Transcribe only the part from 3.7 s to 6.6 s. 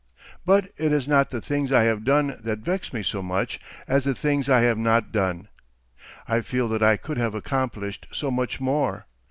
as the things I have not done. I